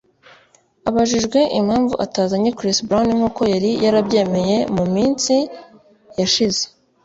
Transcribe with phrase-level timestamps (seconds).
[0.89, 5.35] Abajijwe impamvu atazanye Chris Brown nk’uko yari yarabyemeye mu minsi
[6.19, 6.63] yashize